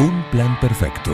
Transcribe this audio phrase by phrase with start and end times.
[0.00, 1.12] Un plan perfecto.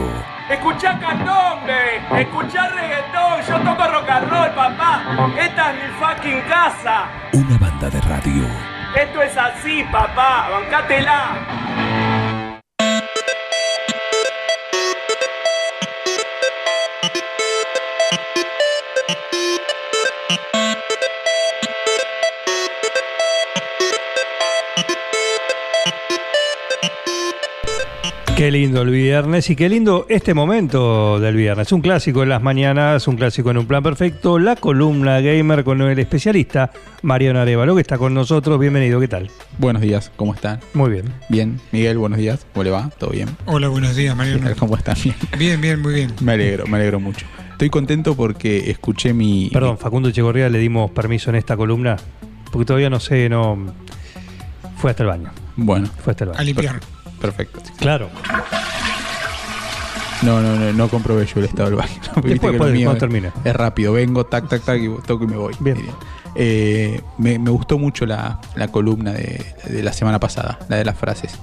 [0.48, 5.02] Escuchá candombe, escuchá reggaetón, yo toco rock and roll, papá.
[5.36, 7.08] Esta es mi fucking casa.
[7.32, 8.46] Una banda de radio.
[8.94, 11.34] Esto es así, papá, bancátela.
[28.36, 31.72] Qué lindo el viernes y qué lindo este momento del viernes.
[31.72, 34.38] Un clásico en las mañanas, un clásico en un plan perfecto.
[34.38, 38.60] La columna gamer con el especialista Mariano Arevalo que está con nosotros.
[38.60, 39.30] Bienvenido, ¿qué tal?
[39.56, 40.60] Buenos días, ¿cómo están?
[40.74, 41.06] Muy bien.
[41.30, 42.46] Bien, Miguel, buenos días.
[42.52, 42.90] ¿Cómo le va?
[42.98, 43.30] ¿Todo bien?
[43.46, 44.50] Hola, buenos días, Mariano.
[44.58, 44.96] ¿Cómo están?
[45.02, 45.16] Bien.
[45.38, 46.12] Bien, bien, muy bien.
[46.20, 47.24] Me alegro, me alegro mucho.
[47.52, 49.48] Estoy contento porque escuché mi.
[49.50, 51.96] Perdón, Facundo Chegorría le dimos permiso en esta columna
[52.52, 53.72] porque todavía no sé, no.
[54.76, 55.30] Fue hasta el baño.
[55.56, 56.40] Bueno, Fue hasta el baño.
[56.40, 56.95] A limpiar.
[57.26, 57.60] Perfecto.
[57.78, 58.08] Claro.
[60.22, 61.92] No, no, no, no comprobé yo el estado del baño.
[62.16, 63.32] Viste Después, que lo después, mío cuando termine.
[63.44, 65.54] Es rápido, vengo, tac, tac, tac, y toco y me voy.
[65.60, 65.76] Bien.
[66.34, 70.84] Eh, me, me gustó mucho la, la columna de, de la semana pasada, la de
[70.84, 71.38] las frases.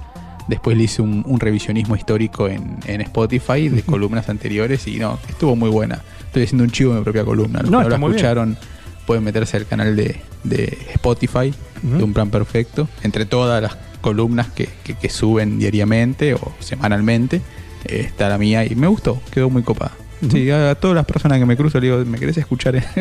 [0.48, 5.18] Después le hice un, un revisionismo histórico en, en Spotify de columnas anteriores y no,
[5.28, 6.02] estuvo muy buena.
[6.26, 7.60] Estoy haciendo un chivo de mi propia columna.
[7.62, 8.10] Los No, que no está la bien.
[8.16, 8.58] escucharon
[9.06, 12.88] pueden meterse al canal de, de Spotify de Un Plan Perfecto.
[13.02, 17.40] Entre todas las columnas que, que- que suben diariamente o semanalmente,
[17.86, 19.92] eh, está la mía y me gustó, quedó muy copada.
[20.30, 22.74] Sí, a, a todas las personas que me cruzo le digo, ¿me querés escuchar?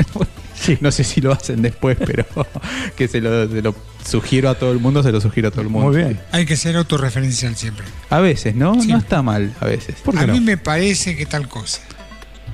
[0.55, 0.77] Sí.
[0.79, 2.25] No sé si lo hacen después, pero
[2.95, 3.75] que se lo, se lo
[4.07, 5.89] sugiero a todo el mundo, se lo sugiero a todo el mundo.
[5.89, 6.19] Muy bien.
[6.31, 7.83] Hay que ser autorreferencial siempre.
[8.09, 8.73] A veces, ¿no?
[8.75, 9.95] No está mal, a veces.
[10.05, 10.33] ¿Por qué A no?
[10.33, 11.81] mí me parece que tal cosa.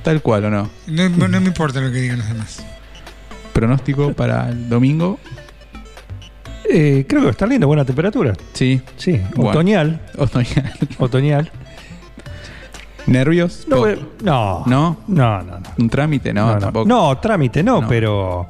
[0.04, 0.72] Tal cual o no.
[0.88, 2.64] No, no- no me importa lo que digan los demás.
[3.54, 5.20] Pronóstico para el domingo.
[6.72, 8.34] Eh, creo que va a estar lindo, buena temperatura.
[8.54, 8.82] Sí.
[8.96, 9.52] Sí, Bueno.
[9.52, 10.02] otoñal.
[10.18, 10.74] Otoñal.
[11.00, 11.52] Otoñal.
[13.08, 13.66] ¿Nervios?
[13.68, 14.64] No, eh, no.
[14.68, 14.98] ¿No?
[15.08, 15.70] No, no, no.
[15.80, 16.34] ¿Un trámite?
[16.34, 16.88] No, no, tampoco.
[16.88, 17.88] No, trámite no, No.
[17.88, 18.48] pero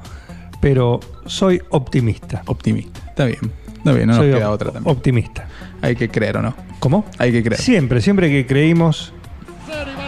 [0.59, 2.41] pero soy optimista.
[2.47, 2.99] Optimista.
[3.07, 3.39] Está bien.
[3.77, 4.93] Está bien, no soy nos queda op- otra también.
[4.97, 5.47] Optimista.
[5.81, 6.53] Hay que creer o no.
[6.79, 7.05] ¿Cómo?
[7.17, 7.61] Hay que creer.
[7.61, 9.13] Siempre, siempre que creímos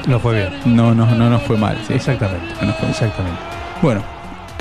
[0.08, 0.50] no fue bien.
[0.76, 1.78] No, no, no nos fue mal.
[1.88, 1.94] ¿sí?
[1.94, 2.46] Exactamente.
[2.60, 2.92] No nos fue mal.
[2.92, 3.40] Exactamente.
[3.82, 4.04] Bueno,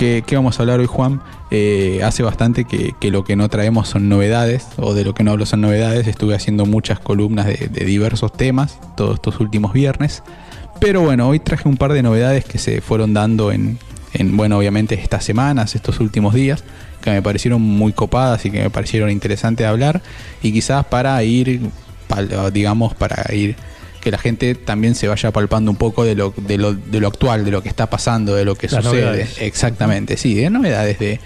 [0.01, 1.21] ¿qué, vamos a hablar hoy, Juan?
[1.51, 5.33] Eh, hace bastante que, lo que no traemos son novedades, o de lo que no
[5.33, 6.07] hablo son novedades.
[6.07, 10.23] Estuve haciendo muchas columnas de, diversos temas todos estos últimos viernes.
[10.81, 13.79] Pero bueno, hoy traje un par de novedades que se fueron dando en,
[14.15, 16.65] en, bueno, obviamente estas semanas, estos últimos días,
[17.03, 20.01] que me parecieron muy copadas y que me parecieron interesantes de hablar.
[20.43, 21.61] Y quizás para ir,
[22.53, 23.55] digamos, para ir
[24.01, 27.09] que la gente también se vaya palpando un poco de lo, de lo, de lo
[27.09, 29.01] actual, de lo que está pasando, de lo que Las sucede.
[29.03, 29.37] novedades.
[29.41, 31.21] Exactamente, sí, de novedades de,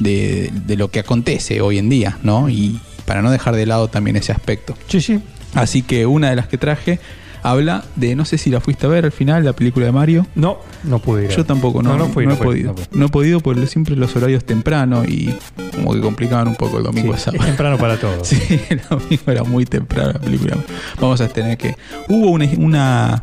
[0.00, 2.48] de, de lo que acontece hoy en día, ¿no?
[2.48, 4.76] Y para no dejar de lado también ese aspecto.
[4.88, 5.20] Sí, sí.
[5.54, 7.00] Así que una de las que traje
[7.42, 10.26] habla de, no sé si la fuiste a ver al final, la película de Mario.
[10.34, 11.30] No, no pude ir.
[11.30, 12.72] Yo tampoco, no, no, no, fui, no no he fui, podido.
[12.72, 12.98] no fui.
[12.98, 15.34] No he podido por siempre los horarios temprano y
[15.74, 17.44] como que complicaban un poco el domingo Sí, sábado.
[17.44, 18.28] temprano para todos.
[18.28, 20.56] Sí, el domingo era muy temprano la película.
[21.00, 21.74] Vamos a tener que.
[22.08, 23.22] Hubo una, una,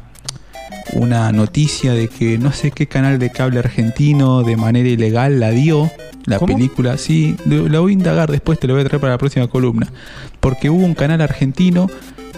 [0.93, 5.51] una noticia de que no sé qué canal de cable argentino de manera ilegal la
[5.51, 5.91] dio.
[6.25, 6.55] La ¿Cómo?
[6.55, 9.47] película, sí, la voy a indagar después, te lo voy a traer para la próxima
[9.47, 9.91] columna.
[10.39, 11.87] Porque hubo un canal argentino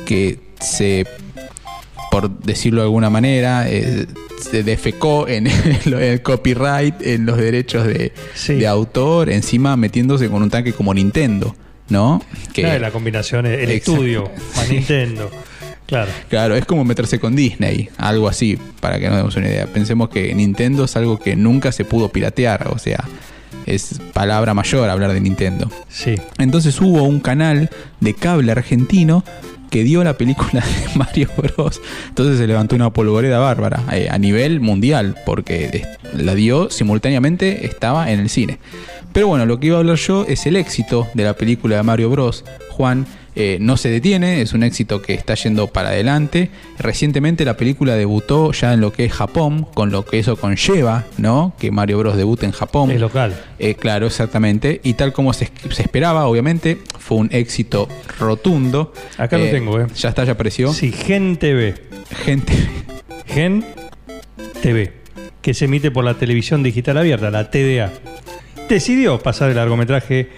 [0.05, 1.05] que se,
[2.21, 4.07] por decirlo de alguna manera, eh,
[4.41, 5.45] se defecó en
[5.85, 8.55] el, en el copyright, en los derechos de, Sí.
[8.55, 11.55] de autor, encima metiéndose con un tanque como Nintendo,
[11.89, 12.21] ¿no?
[12.53, 15.29] Que, Claro, la combinación, el estudio, para Nintendo.
[15.85, 16.11] Claro.
[16.27, 19.67] Claro, es como meterse con Disney, algo así, para que nos demos una idea.
[19.67, 23.05] Pensemos que Nintendo es algo que nunca se pudo piratear, o sea,
[23.67, 25.69] es palabra mayor hablar de Nintendo.
[25.87, 26.15] Sí.
[26.39, 29.23] Entonces hubo un canal de cable argentino
[29.69, 31.81] que dio la película de Mario Bros.
[32.09, 35.83] Entonces se levantó una polvoreda bárbara eh, a nivel mundial, porque
[36.13, 38.59] la dio simultáneamente, estaba en el cine.
[39.13, 41.83] Pero bueno, lo que iba a hablar yo es el éxito de la película de
[41.83, 42.43] Mario Bros.
[42.71, 43.07] Juan
[43.39, 46.49] eh, no se detiene, es un éxito que está yendo para adelante.
[46.79, 51.05] Recientemente la película debutó ya en lo que es Japón, con lo que eso conlleva,
[51.19, 51.53] ¿no?
[51.59, 52.17] Que Mario Bros.
[52.17, 52.89] debute en Japón.
[52.89, 53.39] Es local.
[53.59, 54.81] Eh, claro, exactamente.
[54.83, 57.87] Y tal como se, se esperaba, obviamente, fue un éxito
[58.17, 58.91] rotundo.
[59.19, 59.85] Acá lo tengo, ¿eh?
[59.95, 60.73] Ya está, ya apareció.
[60.73, 61.75] Sí, Gen TV.
[62.25, 62.53] Gente.
[63.27, 63.63] Gen
[64.63, 64.93] TV.
[65.43, 67.91] Que se emite por la televisión digital abierta, la TDA.
[68.67, 70.29] Decidió pasar el largometraje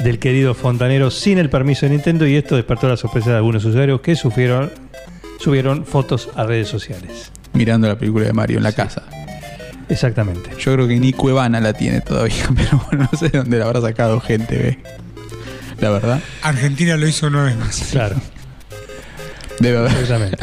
[0.00, 3.64] del querido Fontanero sin el permiso de Nintendo y esto despertó la sorpresa de algunos
[3.64, 4.70] usuarios que sufrieron,
[5.38, 7.30] subieron fotos a redes sociales.
[7.52, 9.02] Mirando la película de Mario en la casa.
[9.88, 10.50] Exactamente.
[10.58, 13.66] Yo creo que ni Cuevana la tiene todavía, pero bueno, no sé de dónde la
[13.66, 14.78] habrá sacado gente, ¿ve?
[15.80, 16.20] La verdad.
[16.42, 17.88] Argentina lo hizo una vez más.
[17.90, 18.16] Claro.
[19.58, 20.38] Debe haber Exactamente.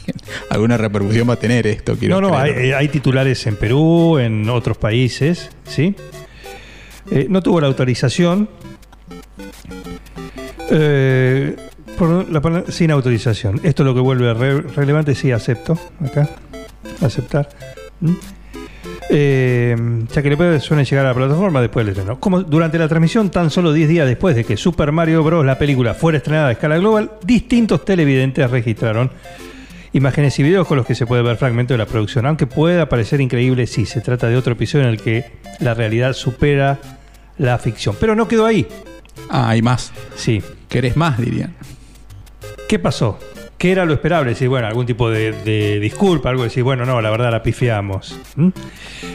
[0.50, 1.96] alguna repercusión va a tener esto.
[1.96, 2.74] Quiero No, no, hay, creer.
[2.76, 5.94] hay titulares en Perú, en otros países, ¿sí?
[7.10, 8.48] Eh, no tuvo la autorización.
[10.70, 11.56] Eh,
[12.68, 13.60] sin autorización.
[13.62, 15.14] Esto es lo que vuelve re- relevante.
[15.14, 15.78] Sí, acepto.
[16.04, 16.28] Acá.
[17.00, 17.48] Aceptar.
[19.08, 19.76] Eh,
[20.12, 22.18] ya que le suelen llegar a la plataforma después del estreno.
[22.18, 25.46] Como durante la transmisión, tan solo 10 días después de que Super Mario Bros.
[25.46, 29.10] la película fuera estrenada a escala global, distintos televidentes registraron
[29.92, 32.88] imágenes y videos con los que se puede ver fragmentos de la producción, aunque pueda
[32.88, 35.24] parecer increíble si se trata de otro episodio en el que
[35.60, 36.78] la realidad supera
[37.38, 37.94] la ficción.
[37.98, 38.66] Pero no quedó ahí.
[39.28, 39.92] Ah, hay más.
[40.16, 40.42] Sí.
[40.68, 41.18] ¿Querés más?
[41.18, 41.54] Dirían.
[42.68, 43.18] ¿Qué pasó?
[43.58, 44.30] ¿Qué era lo esperable?
[44.30, 47.42] Decir, bueno, algún tipo de, de disculpa, algo de decir, bueno, no, la verdad la
[47.42, 48.18] pifiamos.
[48.36, 48.48] ¿Mm?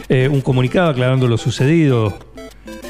[0.08, 2.18] Eh, un comunicado aclarando lo sucedido.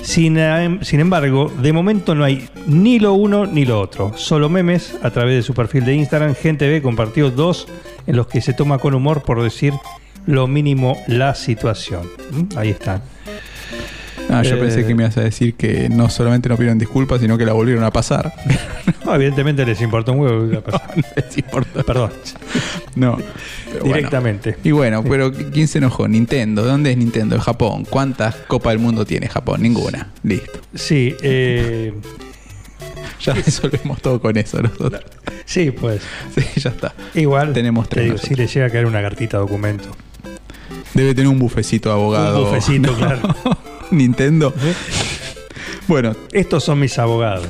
[0.03, 4.17] Sin, em- sin embargo, de momento no hay ni lo uno ni lo otro.
[4.17, 6.35] Solo memes a través de su perfil de Instagram.
[6.35, 7.69] Gente B compartió dos
[8.07, 9.73] en los que se toma con humor por decir
[10.27, 12.03] lo mínimo la situación.
[12.31, 12.57] ¿Mm?
[12.59, 13.03] Ahí están.
[14.31, 17.21] Ah, yo Eh, pensé que me ibas a decir que no solamente no pidieron disculpas,
[17.21, 18.33] sino que la volvieron a pasar.
[19.05, 20.45] No, evidentemente les importa un huevo.
[20.47, 20.61] la.
[20.97, 21.83] No les importa.
[21.83, 22.11] Perdón,
[22.95, 23.19] No.
[23.81, 23.85] bueno.
[23.85, 24.57] directamente.
[24.65, 26.07] Y bueno, pero ¿quién se enojó?
[26.09, 26.65] Nintendo.
[26.65, 27.35] ¿Dónde es Nintendo?
[27.35, 27.85] En Japón.
[27.89, 29.63] ¿Cuántas Copas del Mundo tiene Japón?
[29.63, 30.09] Ninguna.
[30.23, 30.61] Listo.
[30.75, 31.93] Sí, eh,
[33.21, 35.03] Ya resolvemos todo con eso nosotros.
[35.45, 36.01] sí, pues.
[36.35, 36.95] Sí, ya está.
[37.15, 39.89] Igual Tenemos te tres digo, si le llega a caer una cartita documento.
[40.95, 42.39] Debe tener un bufecito de abogado.
[42.45, 43.21] Un bufecito, claro.
[43.97, 44.55] Nintendo.
[45.89, 47.49] Bueno, Estos son mis abogados,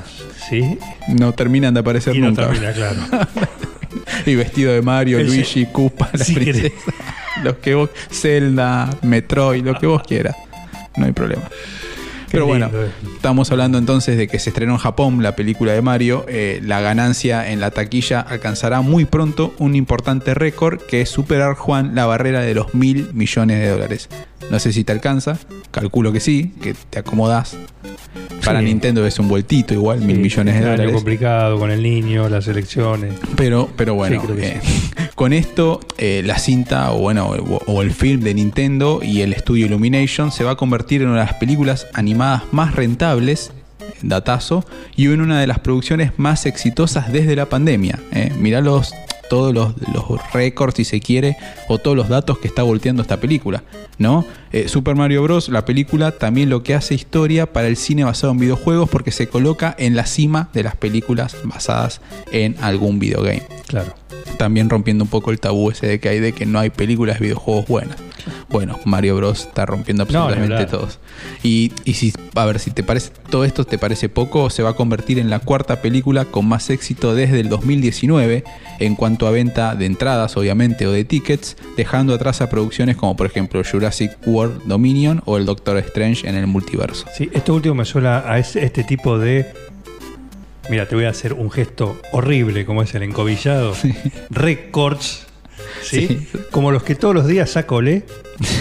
[0.49, 0.79] ¿sí?
[1.09, 2.49] no terminan de aparecer Y no nunca.
[2.49, 2.97] termina, claro.
[4.27, 6.75] y vestido de Mario, El Luigi, Koopa, la si princesa.
[7.43, 10.37] Los que vos, Zelda, Metroid, lo que vos quieras.
[10.97, 11.43] No hay problema.
[12.33, 12.89] Pero bueno, eh.
[13.15, 16.25] estamos hablando entonces de que se estrenó en Japón la película de Mario.
[16.29, 21.55] Eh, la ganancia en la taquilla alcanzará muy pronto un importante récord que es superar,
[21.55, 24.09] Juan, la barrera de los mil millones de dólares.
[24.51, 25.39] No sé si te alcanza,
[25.71, 27.57] calculo que sí, que te acomodás.
[28.45, 28.65] Para Sí.
[28.67, 30.93] Nintendo es un vueltito igual, mil Sí, millones de dólares.
[30.93, 33.15] complicado con el niño, las elecciones.
[33.37, 34.61] Pero, pero bueno, Sí, creo que eh,
[35.15, 39.67] con esto eh, la cinta o bueno o, el film de Nintendo y el estudio
[39.67, 43.53] Illumination se va a convertir en una de las películas animadas más rentables,
[44.03, 44.65] datazo,
[44.97, 47.99] y en una de las producciones más exitosas desde la pandemia.
[48.13, 48.33] Eh.
[48.39, 48.95] Mirá los,
[49.29, 51.37] todos los, los récords, si se quiere,
[51.69, 53.63] o todos los datos que está volteando esta película.
[53.99, 54.25] ¿no?
[54.53, 58.33] Eh, Super Mario Bros., la película, también lo que hace historia para el cine basado
[58.33, 62.01] en videojuegos porque se coloca en la cima de las películas basadas
[62.31, 63.95] en algún videogame Claro.
[64.43, 67.21] También rompiendo un poco el tabú ese de que hay de que no hay películas
[67.21, 67.97] de videojuegos buenas.
[68.49, 70.99] Bueno, Mario Bros está rompiendo absolutamente todos.
[71.45, 74.71] Y, y si, a ver, si te parece, todo esto te parece poco, se va
[74.71, 78.43] a convertir en la cuarta película con más éxito desde el 2019
[78.81, 83.15] en cuanto a venta de entradas, obviamente, o de tickets, dejando atrás a producciones como
[83.17, 87.07] por ejemplo Jurassic World Dominion o el Doctor Strange en el multiverso.
[87.17, 89.47] Sí, esto último me suena a este tipo de.
[90.71, 93.75] Mira, te voy a hacer un gesto horrible como es el encobillado.
[94.31, 95.27] Records.
[95.83, 96.07] ¿sí?
[96.07, 96.29] Sí.
[96.51, 98.05] Como los que todos los días saco Le.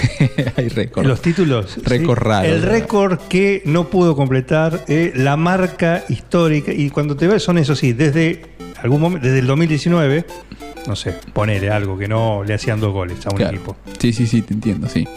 [0.57, 1.05] hay récord.
[1.05, 1.71] Los títulos.
[1.71, 1.81] ¿sí?
[1.83, 6.73] Récord raro, El récord que no pudo completar eh, la marca histórica.
[6.73, 8.41] Y cuando te ves, son eso sí, desde
[8.81, 10.25] algún momento, desde el 2019,
[10.87, 13.55] no sé, ponele algo que no le hacían dos goles a un Claro.
[13.55, 13.77] equipo.
[13.99, 15.07] Sí, sí, sí, te entiendo, sí.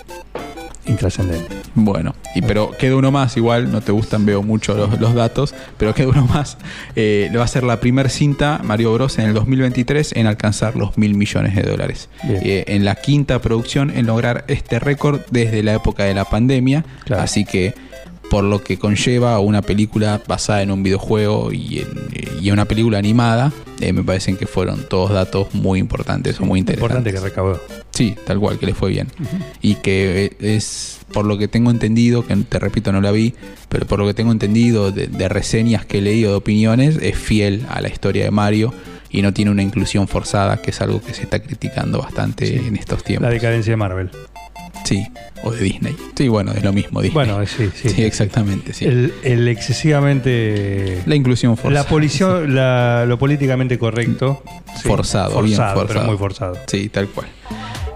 [0.87, 1.57] Intrascendente.
[1.75, 5.55] Bueno, y pero queda uno más, igual no te gustan, veo mucho los, los datos,
[5.79, 6.59] pero queda uno más.
[6.97, 10.99] Eh, va a ser la primer cinta Mario Bros en el 2023 en alcanzar los
[10.99, 12.09] mil millones de dólares.
[12.29, 16.85] Eh, en la quinta producción en lograr este récord desde la época de la pandemia.
[17.05, 17.23] Claro.
[17.23, 17.75] Así que
[18.31, 21.89] por lo que conlleva una película basada en un videojuego y en,
[22.41, 26.45] y en una película animada, eh, me parecen que fueron todos datos muy importantes o
[26.45, 26.91] muy interesantes.
[26.99, 27.61] Importante que recaudó.
[27.91, 29.09] Sí, tal cual, que le fue bien.
[29.63, 33.35] Y que eh, es, por lo que tengo entendido, que te repito, no la vi,
[33.69, 37.17] pero por lo que tengo entendido de, de reseñas que he leído de opiniones, es
[37.17, 38.73] fiel a la historia de Mario
[39.11, 42.55] y no tiene una inclusión forzada, que es algo que se está criticando bastante Sí.
[42.67, 43.31] en estos La tiempos.
[43.31, 44.11] decadencia de Marvel.
[44.85, 45.07] Sí,
[45.43, 45.97] o de Disney.
[46.15, 47.27] Sí, bueno, es lo mismo Disney.
[47.27, 47.89] Bueno, sí, sí.
[47.95, 48.85] sí, exactamente, sí.
[48.85, 51.03] El, el excesivamente.
[51.07, 51.83] la inclusión forzada.
[51.85, 54.43] La polición, la- lo políticamente correcto.
[54.77, 56.07] sí, Forzado, bien Pero forzado.
[56.07, 56.59] muy forzado.
[56.67, 57.27] Sí, tal cual.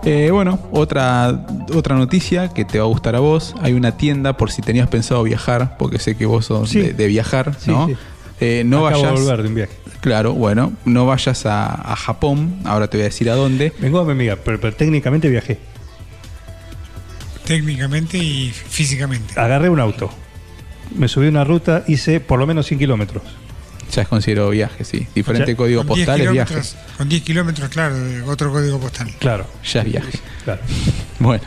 [0.05, 3.55] Eh, bueno, otra, otra noticia que te va a gustar a vos.
[3.61, 6.81] Hay una tienda por si tenías pensado viajar, porque sé que vos sos Sí.
[6.81, 7.89] de, de viajar, ¿no?
[7.89, 7.97] sí.
[8.41, 9.19] Eh, no Acabo vayas.
[9.19, 9.73] de volver de un viaje.
[10.01, 12.61] Claro, bueno, no vayas a, a Japón.
[12.65, 13.73] Ahora te voy a decir a dónde.
[13.81, 15.59] Vengo a mi amiga, pero, pero técnicamente viajé.
[17.49, 19.33] Técnicamente y físicamente.
[19.41, 20.11] Agarré un auto.
[20.95, 23.23] Me subí una ruta, hice por lo menos 100 kilómetros.
[23.93, 25.07] Ya es considerado viaje, sí.
[25.15, 26.55] Diferente O sea, código Con 10 postal es viaje.
[26.99, 29.11] con 10 kilómetros, claro, otro código postal.
[29.19, 29.47] Claro.
[29.65, 30.19] Ya es viaje.
[30.45, 30.61] claro.
[31.21, 31.43] Bueno,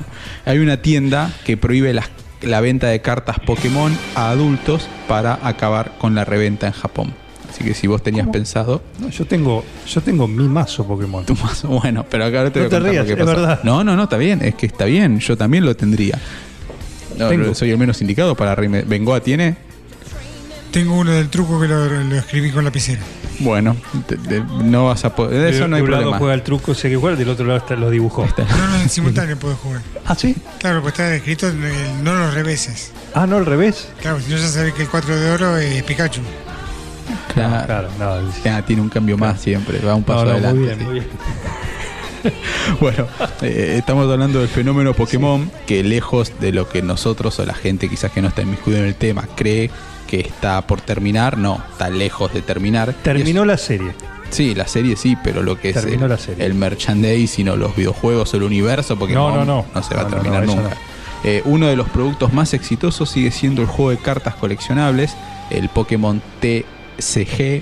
[0.46, 2.10] hay una tienda que prohíbe las-
[2.42, 7.14] la venta de cartas Pokémon a adultos para acabar con la reventa en Japón.
[7.52, 11.26] Así que si vos tenías pensado, No, yo tengo, yo tengo mi mazo Pokémon.
[11.26, 13.60] tu mazo, bueno, pero acá ahora te No voy a te rías, es verdad.
[13.64, 16.18] No, no, no, está bien, es que está bien, yo también lo tendría.
[17.18, 17.48] No, Tengo.
[17.48, 18.84] no, soy el menos indicado para reírme.
[18.84, 19.58] ¿Bengoa tiene?
[20.72, 23.02] Tengo uno del truco que lo, lo escribí con lapicera.
[23.40, 23.76] Bueno,
[24.08, 25.42] te- te- no vas a poder.
[25.42, 27.46] De eso no hay de un lado juega el truco, sé que juega, del otro
[27.46, 28.26] lado está, lo dibujó.
[28.26, 29.82] No, no, en simultáneo puedo jugar.
[30.06, 30.34] Ah, sí.
[30.60, 31.52] Claro, pues está escrito
[32.04, 32.94] no los reveses.
[33.14, 33.90] Ah, no al revés.
[34.00, 36.22] Claro, si no ya sabés que el 4 de oro es Pikachu.
[37.34, 37.66] Claro.
[37.66, 38.32] Claro, no.
[38.44, 40.56] Ya, tiene un cambio más siempre, va un No, paso no, adelante.
[40.60, 40.86] muy bien, sí.
[40.86, 41.08] muy bien.
[42.80, 43.08] Bueno,
[43.42, 47.90] eh, estamos hablando del fenómeno Pokémon que lejos de lo que nosotros o la gente
[47.90, 49.72] quizás que no está inmiscuida en el tema cree
[50.08, 52.94] que está por terminar, no, está lejos de terminar.
[53.02, 53.94] Terminó la serie.
[54.30, 56.00] Sí, la serie sí, pero lo que es el,
[56.38, 59.84] el merchandising o los videojuegos o el universo Pokémon No, no, no.
[59.84, 60.78] se va No, a no, terminar no, nunca.
[61.24, 65.16] Eh, uno de los productos más exitosos sigue siendo el juego de cartas coleccionables,
[65.50, 66.66] el Pokémon TCG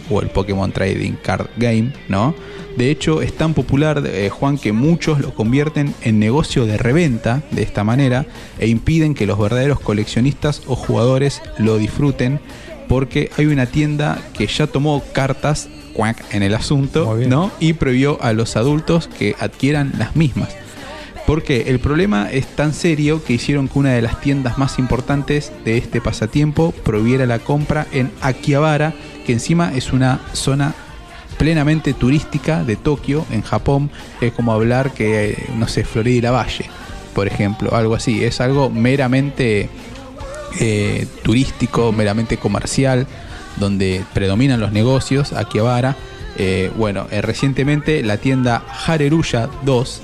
[0.09, 2.35] o el Pokémon Trading Card Game, ¿no?
[2.77, 7.41] De hecho, es tan popular, eh, Juan, que muchos lo convierten en negocio de reventa
[7.51, 8.25] de esta manera
[8.59, 12.39] e impiden que los verdaderos coleccionistas o jugadores lo disfruten
[12.87, 17.17] porque hay una tienda que ya tomó cartas cuac, en el asunto.
[17.27, 17.51] ¿no?
[17.59, 20.49] Y prohibió a los adultos que adquieran las mismas.
[21.25, 25.51] Porque el problema es tan serio que hicieron que una de las tiendas más importantes
[25.63, 28.95] de este pasatiempo prohibiera la compra en Akihabara,
[29.29, 30.73] que encima es una zona
[31.37, 33.91] plenamente turística de Tokio, en Japón.
[34.21, 36.65] Es como hablar que, no sé, Florida y la Valle,
[37.13, 38.23] por ejemplo, algo así.
[38.23, 39.69] Es algo meramente
[40.59, 43.05] eh, turístico, meramente comercial,
[43.57, 45.95] donde predominan los negocios, Akihabara.
[46.39, 50.01] Eh, bueno, eh, recientemente la tienda Hareruya 2,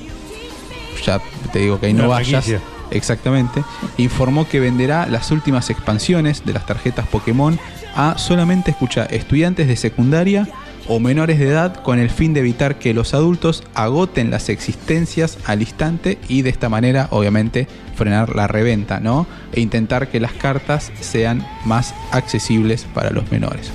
[1.04, 1.20] ya
[1.52, 2.62] te digo que ahí no Una vayas, franquicia.
[2.92, 3.64] exactamente,
[3.98, 7.60] informó que venderá las últimas expansiones de las tarjetas Pokémon
[7.96, 10.48] a solamente, escucha, estudiantes de secundaria
[10.88, 15.38] o menores de edad con el fin de evitar que los adultos agoten las existencias
[15.46, 19.26] al instante y de esta manera, obviamente, frenar la reventa, ¿no?
[19.54, 23.72] E intentar que las cartas sean más accesibles para los menores.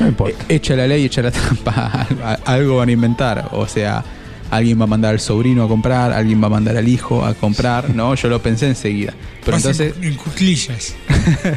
[0.00, 0.44] No importa.
[0.48, 2.06] Eh, Echa la ley, echa la trampa.
[2.24, 3.48] Al- Algo van a inventar.
[3.52, 4.02] O sea,
[4.50, 7.34] alguien va a mandar al sobrino a comprar, alguien va a mandar al hijo a
[7.34, 7.90] comprar.
[7.94, 9.14] No, yo lo pensé enseguida.
[9.44, 10.94] Pero Vas en- entonces, en, cuclillas.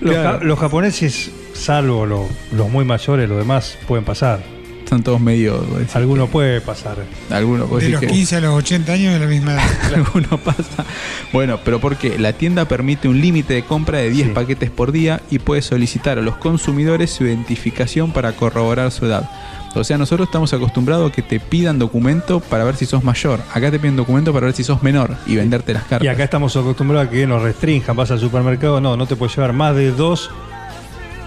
[0.00, 0.38] Los, Claro.
[0.38, 4.40] ja- los japoneses, salvo lo- los muy mayores, los demás pueden pasar.
[4.88, 5.64] son todos medio.
[5.94, 6.96] Alguno puede pasar.
[7.30, 9.62] Algunos, vos De los que- 15 a los 80 años de la misma edad.
[9.94, 10.84] alguno pasa.
[11.32, 14.32] Bueno, pero porque la tienda permite un límite de compra de 10 Sí.
[14.34, 19.30] paquetes por día y puede solicitar a los consumidores su identificación para corroborar su edad.
[19.74, 23.40] O sea, nosotros estamos acostumbrados a que te pidan documento para ver si sos mayor.
[23.54, 26.04] Acá te piden documento para ver si sos menor y venderte las cartas.
[26.04, 27.94] Y acá estamos acostumbrados a que nos restrinjan.
[27.94, 30.30] Vas al supermercado, no, no te puedes llevar más de dos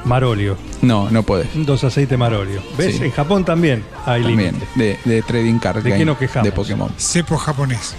[0.06, 0.58] marolio.
[0.82, 1.48] No, no podés.
[1.54, 2.62] Dos aceites marolio.
[2.78, 2.98] ¿Ves?
[2.98, 3.06] Sí.
[3.06, 5.00] En Japón también hay También, límite.
[5.06, 6.44] de, de trading card ¿De qué game nos quejamos?
[6.46, 6.92] de Pokémon.
[6.98, 7.96] Cepo japonés.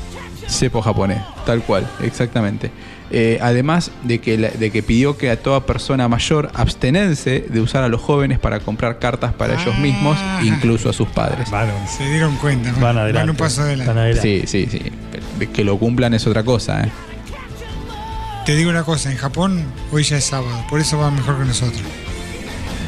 [0.47, 2.71] Cepo japonés, tal cual, exactamente.
[3.11, 7.61] Eh, además de que, la- de que pidió que a toda persona mayor abstenense de
[7.61, 10.41] usar a los jóvenes para comprar cartas para ellos mismos, Ah.
[10.43, 11.51] incluso a sus padres.
[11.51, 12.73] Van, Se dieron cuenta.
[12.73, 12.81] ¿no?
[12.81, 13.31] van adelante.
[13.31, 13.89] un paso adelante.
[13.93, 14.47] Van adelante.
[14.47, 14.81] Sí, sí,
[15.39, 15.47] sí.
[15.53, 16.91] Que lo cumplan es otra cosa, ¿eh?
[18.47, 21.45] Te digo una cosa, en Japón hoy ya es sábado, por eso van mejor que
[21.45, 21.81] nosotros.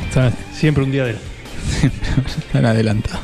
[0.09, 1.13] Están siempre un día de
[2.47, 3.21] Están adelantados.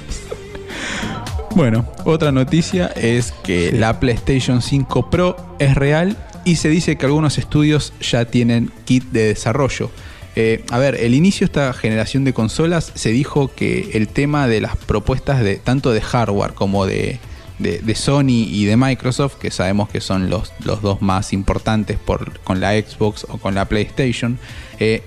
[1.54, 7.06] Bueno, otra noticia es que la PlayStation 5 Pro es real y se dice que
[7.06, 9.90] algunos estudios ya tienen kit de desarrollo.
[10.34, 14.48] Eh, a ver, el inicio de esta generación de consolas se dijo que el tema
[14.48, 17.18] de las propuestas de tanto de hardware como de,
[17.58, 22.40] de- Sony y de Microsoft, que sabemos que son los, los dos más importantes por,
[22.40, 24.38] con la Xbox o con la PlayStation,
[24.80, 25.02] eh,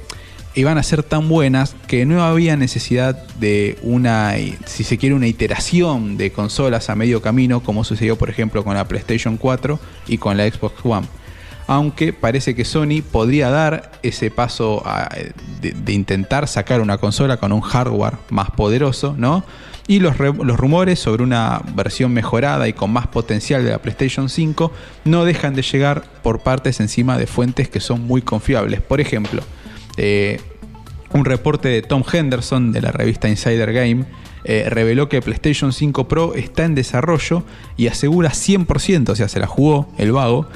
[0.54, 5.27] iban a ser tan buenas que no había necesidad de una, si se quiere, una
[5.27, 10.18] iteración de consolas a medio camino, como sucedió por ejemplo con la PlayStation 4 y
[10.20, 11.08] con la Xbox One.
[11.67, 14.84] Aunque parece que Sony podría dar ese paso
[15.62, 19.43] de, intentar sacar una consola con un hardware más poderoso, ¿no?
[19.88, 24.29] Y los, los rumores sobre una versión mejorada y con más potencial de la PlayStation
[24.29, 24.72] 5
[25.05, 28.81] no dejan de llegar por partes encima de fuentes que son muy confiables.
[28.81, 29.43] Por ejemplo,
[29.98, 30.39] eh,
[31.13, 34.05] un reporte de Tom Henderson de la revista Insider Game
[34.43, 37.43] eh, reveló que PlayStation 5 Pro está en desarrollo
[37.77, 40.48] y asegura 100%, o sea, se la jugó el vago,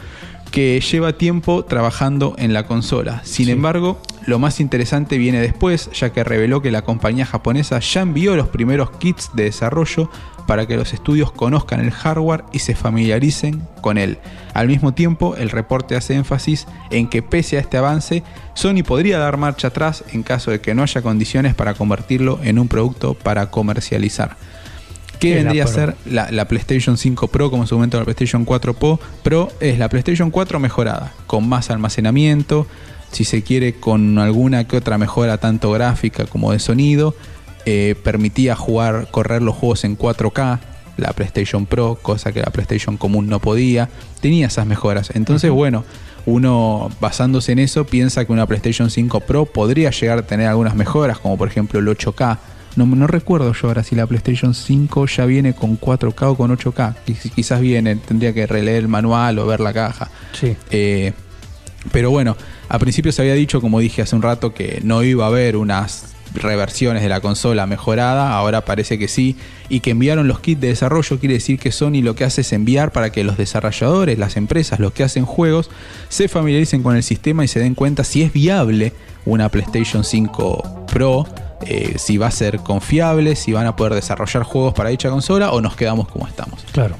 [0.52, 3.22] que lleva tiempo trabajando en la consola.
[3.24, 3.52] Sin Sí.
[3.52, 8.36] embargo, lo más interesante viene después, ya que reveló que la compañía japonesa ya envió
[8.36, 10.10] los primeros kits de desarrollo
[10.46, 14.18] para que los estudios conozcan el hardware y se familiaricen con él.
[14.56, 18.24] Al mismo tiempo, el reporte hace énfasis en que pese a este avance,
[18.56, 22.58] Sony podría dar marcha atrás en caso de que no haya condiciones para convertirlo en
[22.58, 24.38] un producto para comercializar.
[25.20, 27.76] ¿Qué ¿Qué es la vendría a ser la, la PlayStation 5 Pro, como en su
[27.76, 29.00] momento la PlayStation 4 Pro?
[29.22, 32.68] Pro es la PlayStation 4 mejorada, con más almacenamiento,
[33.12, 37.16] si se quiere con alguna que otra mejora tanto gráfica como de sonido.
[37.66, 40.60] Eh, permitía jugar, correr los juegos en 4K,
[40.98, 43.90] la PlayStation Pro, cosa que la PlayStation común no podía.
[44.22, 45.12] Tenía esas mejoras.
[45.14, 45.84] Entonces, bueno,
[46.26, 50.76] uno basándose en eso piensa que una PlayStation 5 Pro podría llegar a tener algunas
[50.76, 52.38] mejoras, como por ejemplo el 8K.
[52.76, 56.52] No, no recuerdo yo ahora si la PlayStation 5 ya viene con 4K o con
[56.56, 56.96] 8K.
[57.06, 60.10] Quiz- Quizás viene, tendría que releer el manual o ver la caja.
[60.40, 60.56] Sí.
[60.72, 61.14] Eh,
[61.92, 65.26] pero bueno, a principio se había dicho, como dije hace un rato, que no iba
[65.26, 69.36] a haber unas reversiones de la consola mejorada, ahora parece que sí,
[69.68, 72.54] y que enviaron los kits de desarrollo, quiere decir que Sony lo que hace es
[72.54, 75.72] enviar para que los desarrolladores, las empresas, los que hacen juegos,
[76.08, 78.94] se familiaricen con el sistema y se den cuenta si es viable
[79.26, 81.26] una PlayStation 5 Pro,
[81.66, 85.52] eh, si va a ser confiable, si van a poder desarrollar juegos para dicha consola
[85.52, 86.64] o nos quedamos como estamos.
[86.72, 86.96] Claro.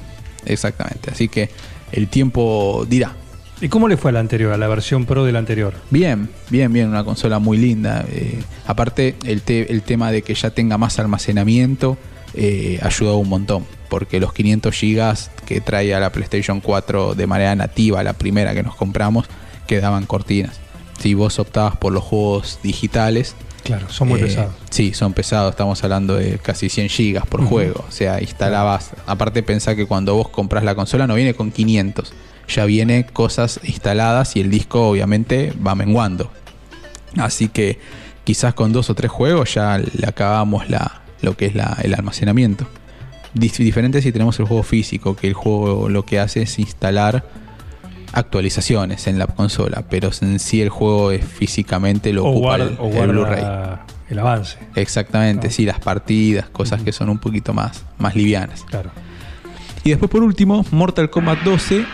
[0.46, 1.50] Exactamente, así que
[1.92, 3.14] el tiempo dirá.
[3.60, 5.74] ¿Y cómo le fue a la anterior, a la versión Pro de la anterior?
[5.90, 8.06] Bien, bien, bien, una consola muy linda.
[8.08, 11.98] Eh, aparte, el, te- el tema de que ya tenga más almacenamiento
[12.32, 13.66] eh, ayudó un montón.
[13.90, 15.14] Porque los 500 GB
[15.44, 19.26] que traía la PlayStation 4 de manera nativa, la primera que nos compramos,
[19.66, 20.58] quedaban cortinas.
[20.98, 24.54] Si vos optabas por los juegos digitales, Claro, son muy eh, pesados.
[24.70, 25.50] Sí, son pesados.
[25.52, 27.84] Estamos hablando de casi 100 gigas por juego.
[27.88, 28.90] O sea, instalabas.
[29.06, 32.12] Aparte, pensá que cuando vos compras la consola no viene con 500.
[32.48, 36.30] Ya viene cosas instaladas y el disco obviamente va menguando.
[37.16, 37.78] Así que
[38.24, 41.94] quizás con dos o tres juegos ya le acabamos la, lo que es la- el
[41.94, 42.66] almacenamiento.
[43.34, 47.24] Dif- diferente si tenemos el juego físico, que el juego lo que hace es instalar
[48.12, 52.64] actualizaciones en la consola, pero en sí el juego es físicamente lo o ocupa guarda,
[53.04, 53.44] el, Blu-ray.
[54.08, 54.58] el avance.
[54.74, 55.52] Exactamente, No.
[55.52, 58.64] sí, las partidas, cosas que son un poquito más, más livianas.
[58.64, 58.90] Claro.
[59.84, 61.84] Y después por último, Mortal Kombat 12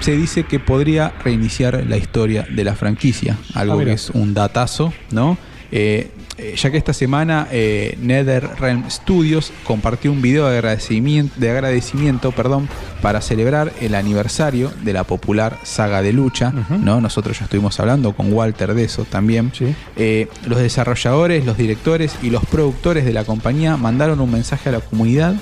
[0.00, 4.34] se dice que podría reiniciar la historia de la franquicia, algo Ah, que es un
[4.34, 5.38] datazo, ¿no?
[5.70, 6.10] Eh,
[6.42, 12.32] eh, ya que esta semana eh, NetherRealm Studios compartió un video de agradecimiento, de agradecimiento
[12.32, 12.68] perdón,
[13.00, 16.52] para celebrar el aniversario de la popular saga de lucha.
[16.80, 17.00] ¿no?
[17.00, 19.52] Nosotros ya estuvimos hablando con Walter de eso también.
[19.54, 19.72] Sí.
[19.96, 24.72] Eh, los desarrolladores, los directores y los productores de la compañía mandaron un mensaje a
[24.72, 25.36] la comunidad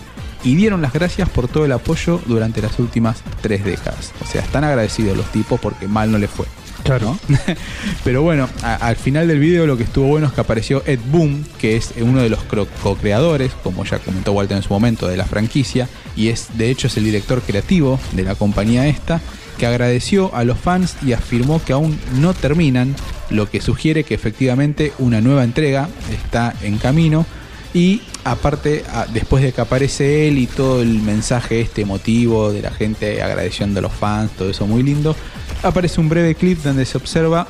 [0.44, 4.12] y dieron las gracias por todo el apoyo durante las últimas tres décadas.
[4.22, 6.46] O sea, están agradecidos los tipos porque mal no les fue.
[6.84, 7.18] Claro.
[8.04, 11.44] Pero bueno, al final del video lo que estuvo bueno es que apareció Ed Boon,
[11.58, 12.40] que es uno de los
[12.82, 16.86] co-creadores, como ya comentó Walter en su momento, de la franquicia, y es de hecho
[16.86, 19.20] es el director creativo de la compañía esta,
[19.58, 22.96] que agradeció a los fans y afirmó que aún no terminan,
[23.28, 27.26] lo que sugiere que efectivamente una nueva entrega está en camino.
[27.72, 32.70] Y aparte, después de que aparece él y todo el mensaje este emotivo de la
[32.70, 35.14] gente agradeciendo a los fans, todo eso muy lindo,
[35.62, 37.46] aparece un breve clip donde se observa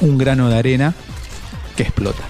[0.00, 0.94] un grano de arena
[1.76, 2.22] que explota.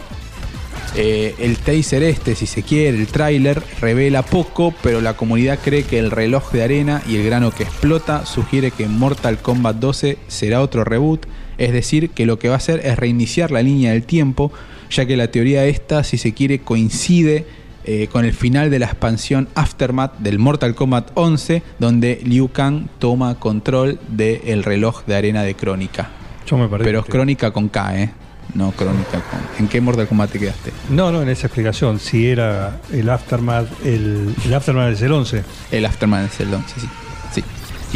[0.98, 5.82] Eh, el taser este, si se quiere, el tráiler, revela poco, pero la comunidad cree
[5.82, 10.16] que el reloj de arena y el grano que explota sugiere que Mortal Kombat 12
[10.26, 11.26] será otro reboot,
[11.58, 14.52] es decir, que lo que va a hacer es reiniciar la línea del tiempo,
[14.90, 17.46] ya que la teoría esta, si se quiere, coincide
[17.86, 22.88] eh, con el final de la expansión Aftermath del Mortal Kombat 11, donde Liu Kang
[22.98, 26.10] toma control del reloj de arena de Crónica.
[26.46, 26.84] Yo me perdí.
[26.84, 28.10] Pero es Crónica con K, ¿eh?
[28.54, 29.40] No Crónica con...
[29.58, 30.72] ¿En qué Mortal Kombat te quedaste?
[30.90, 32.00] No, no, en esa explicación.
[32.00, 35.44] Si era el Aftermath, el, el Aftermath es el 11.
[35.70, 36.88] El Aftermath es el 11, sí.
[37.32, 37.44] sí.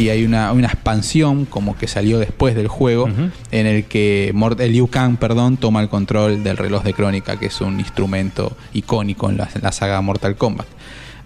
[0.01, 3.07] Y hay una, una expansión como que salió después del juego
[3.51, 7.37] en el que Mort- el Liu Kang perdón, toma el control del reloj de crónica,
[7.37, 10.65] que es un instrumento icónico en la, en la saga Mortal Kombat.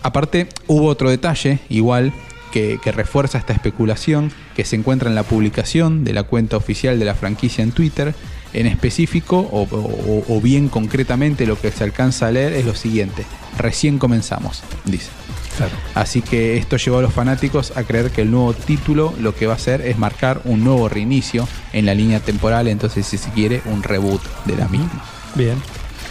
[0.03, 2.11] Aparte, hubo otro detalle, igual,
[2.51, 6.99] que, que refuerza esta especulación, que se encuentra en la publicación de la cuenta oficial
[6.99, 8.13] de la franquicia en Twitter.
[8.53, 12.75] En específico, o, o- o bien concretamente, lo que se alcanza a leer es lo
[12.75, 13.25] siguiente.
[13.57, 15.09] Recién comenzamos, dice.
[15.57, 15.71] Claro.
[15.93, 19.47] Así que esto llevó a los fanáticos a creer que el nuevo título lo que
[19.47, 23.29] va a hacer es marcar un nuevo reinicio en la línea temporal, entonces si se
[23.31, 25.03] quiere un reboot de la misma.
[25.35, 25.55] Bien,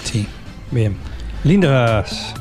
[0.04, 0.26] Sí.
[0.70, 0.96] bien.
[1.44, 2.34] Lindas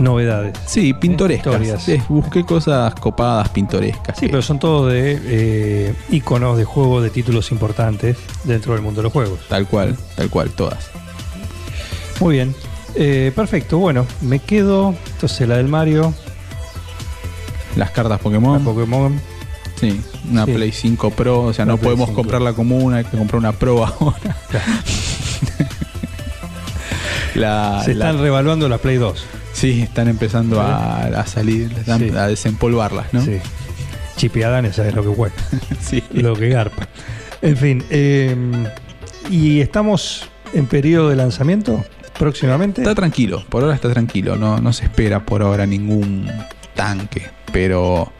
[0.00, 0.56] novedades.
[0.66, 1.54] Sí, pintorescas.
[1.54, 1.88] Historias.
[1.88, 4.16] Eh, busqué cosas copadas, pintorescas.
[4.16, 8.82] Sí, que- pero son todos de eh, iconos de juegos de títulos importantes dentro del
[8.82, 9.40] mundo de los juegos.
[9.48, 10.88] Tal cual, tal cual, todas.
[12.20, 12.54] Muy bien.
[12.94, 13.78] Eh, perfecto.
[13.78, 14.94] Bueno, me quedo.
[15.12, 16.12] Entonces la del Mario,
[17.76, 18.64] Las cartas la Pokémon.
[18.64, 19.20] Pokémon.
[19.78, 20.52] Sí, una Sí.
[20.54, 23.38] Play 5 Pro, o sea, no Play podemos 5 comprarla como una, hay que comprar
[23.38, 24.36] una Pro ahora.
[27.34, 29.24] La- Se la- están revaluando las Play 2.
[29.52, 32.10] sí, están empezando a, a salir, están Sí.
[32.16, 33.22] a desempolvarlas, ¿no?
[33.24, 33.38] Sí.
[34.16, 35.42] Chipeadanes, ¿sabes lo que cuesta?
[35.80, 36.02] Sí.
[36.12, 36.88] lo que garpa.
[37.42, 37.84] En fin.
[37.90, 38.34] eh,
[39.30, 41.84] ¿Y estamos en periodo de lanzamiento
[42.18, 42.80] próximamente?
[42.82, 46.28] Está tranquilo, por ahora está tranquilo, no, no se espera por ahora ningún
[46.74, 48.12] tanque, pero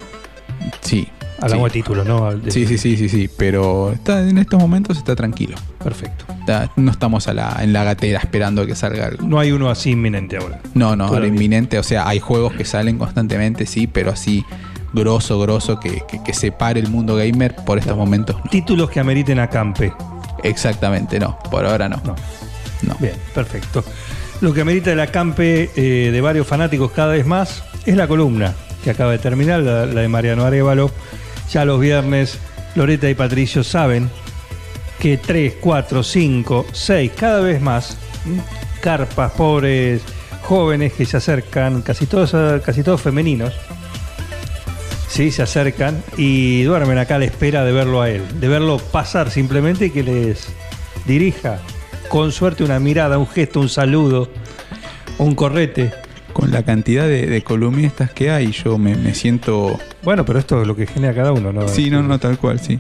[0.80, 1.08] sí.
[1.40, 1.78] Hablamos sí.
[1.78, 2.36] de títulos, ¿no?
[2.36, 5.56] De- Sí, sí, sí, sí, sí, pero está, en estos momentos está tranquilo.
[5.82, 6.24] Perfecto.
[6.40, 9.24] Está- no estamos a la, en la gatera esperando que salga algo.
[9.24, 10.60] No hay uno así inminente ahora.
[10.74, 14.44] No, no, ahora inminente, o sea, hay juegos que salen constantemente, sí, pero así
[14.92, 18.34] grosso, grosso, que, que, que separe el mundo gamer por estos momentos.
[18.36, 18.50] no.
[18.50, 19.92] Títulos que ameriten acampe.
[20.42, 22.00] Exactamente, no, por ahora no.
[22.04, 22.14] No.
[22.82, 22.96] No.
[23.00, 23.84] Bien, perfecto.
[24.40, 28.54] Lo que amerita el acampe eh, de varios fanáticos cada vez más es la columna
[28.84, 30.90] que acaba de terminar, la, la de Mariano Arevalo.
[31.50, 32.38] Ya los viernes,
[32.74, 34.10] Loreta y Patricio saben
[34.98, 37.96] que 3, 4, 5, 6, cada vez más,
[38.80, 40.02] carpas, pobres,
[40.42, 43.54] jóvenes que se acercan, casi todos, casi todos femeninos,
[45.08, 48.78] Sí, se acercan y duermen acá a la espera de verlo a él, de verlo
[48.78, 50.48] pasar simplemente y que les
[51.06, 51.60] dirija
[52.08, 54.30] con suerte una mirada, un gesto, un saludo,
[55.18, 55.92] un correte.
[56.32, 60.60] Con la cantidad de, de columnistas que hay, yo me, me siento Bueno, pero esto
[60.60, 61.66] es lo que genera cada uno, ¿no?
[61.66, 62.78] Sí, no, no, tal cual, sí.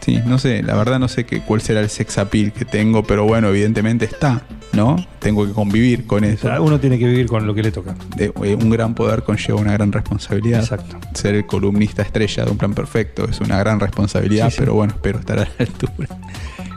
[0.00, 3.02] Sí, no sé, la verdad no sé qué, cuál será el sex appeal que tengo,
[3.04, 4.42] pero bueno, evidentemente está,
[4.78, 4.96] ¿no?
[5.18, 6.48] Tengo que convivir con O eso.
[6.48, 7.94] sea, uno tiene que vivir con lo que le toca.
[8.16, 10.60] De- eh, un gran poder conlleva una gran responsabilidad.
[10.60, 10.96] Exacto.
[11.14, 14.56] Ser el columnista estrella de un plan perfecto es una gran responsabilidad, Sí, sí.
[14.60, 16.08] pero bueno, espero estar a la altura.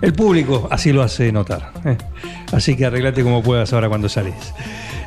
[0.02, 1.72] El público así lo hace notar.
[1.86, 1.96] ¿eh?
[2.52, 4.34] Así que arreglate como puedas ahora cuando salís.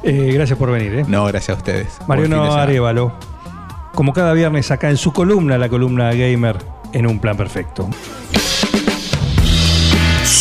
[0.05, 0.95] Eh, gracias por venir.
[1.01, 1.05] ¿eh?
[1.09, 1.89] No, gracias a ustedes.
[2.07, 2.45] Mariano.
[2.55, 3.13] Arevalo,
[3.95, 6.59] como cada viernes acá en su columna, la columna gamer
[6.93, 7.89] en un plan perfecto.